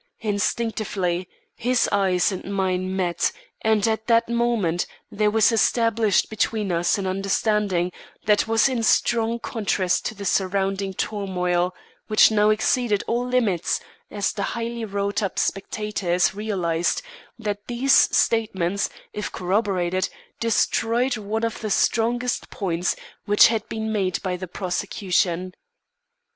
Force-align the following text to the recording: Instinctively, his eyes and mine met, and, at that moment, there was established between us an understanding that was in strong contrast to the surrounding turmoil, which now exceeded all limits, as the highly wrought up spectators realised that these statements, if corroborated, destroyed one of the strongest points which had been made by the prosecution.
Instinctively, 0.21 1.29
his 1.55 1.87
eyes 1.91 2.31
and 2.31 2.51
mine 2.51 2.95
met, 2.95 3.31
and, 3.61 3.87
at 3.87 4.07
that 4.07 4.27
moment, 4.27 4.87
there 5.11 5.29
was 5.29 5.51
established 5.51 6.27
between 6.27 6.71
us 6.71 6.97
an 6.97 7.05
understanding 7.05 7.91
that 8.25 8.47
was 8.47 8.67
in 8.67 8.81
strong 8.81 9.37
contrast 9.37 10.03
to 10.07 10.15
the 10.15 10.25
surrounding 10.25 10.95
turmoil, 10.95 11.75
which 12.07 12.31
now 12.31 12.49
exceeded 12.49 13.03
all 13.05 13.27
limits, 13.27 13.79
as 14.09 14.33
the 14.33 14.41
highly 14.57 14.83
wrought 14.85 15.21
up 15.21 15.37
spectators 15.37 16.33
realised 16.33 17.03
that 17.37 17.67
these 17.67 17.93
statements, 17.93 18.89
if 19.13 19.31
corroborated, 19.31 20.09
destroyed 20.39 21.15
one 21.15 21.43
of 21.43 21.61
the 21.61 21.69
strongest 21.69 22.49
points 22.49 22.95
which 23.25 23.49
had 23.49 23.69
been 23.69 23.93
made 23.93 24.19
by 24.23 24.35
the 24.35 24.47
prosecution. 24.47 25.53